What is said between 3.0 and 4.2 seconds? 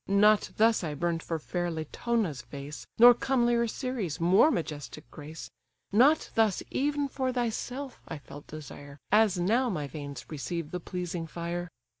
comelier Ceres'